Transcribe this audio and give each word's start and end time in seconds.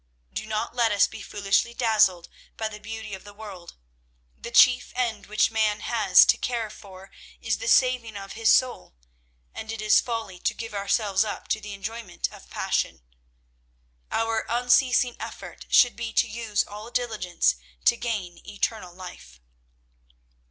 Do 0.33 0.47
not 0.47 0.73
let 0.73 0.91
us 0.91 1.05
be 1.05 1.21
foolishly 1.21 1.75
dazzled 1.75 2.27
by 2.57 2.67
the 2.69 2.79
beauty 2.79 3.13
of 3.13 3.23
the 3.23 3.35
world. 3.35 3.75
The 4.35 4.49
chief 4.49 4.91
end 4.95 5.27
which 5.27 5.51
man 5.51 5.81
has 5.81 6.25
to 6.25 6.37
care 6.39 6.71
for 6.71 7.11
is 7.39 7.59
the 7.59 7.67
saving 7.67 8.17
of 8.17 8.31
his 8.33 8.49
soul, 8.49 8.95
and 9.53 9.71
it 9.71 9.79
is 9.79 10.01
folly 10.01 10.39
to 10.39 10.55
give 10.55 10.73
ourselves 10.73 11.23
up 11.23 11.47
to 11.49 11.61
the 11.61 11.73
enjoyment 11.75 12.29
of 12.31 12.49
passion. 12.49 13.03
Our 14.11 14.47
unceasing 14.49 15.17
effort 15.19 15.67
should 15.69 15.95
be 15.95 16.13
to 16.13 16.27
use 16.27 16.63
all 16.63 16.89
diligence 16.89 17.53
to 17.85 17.95
gain 17.95 18.41
eternal 18.43 18.95
life." 18.95 19.39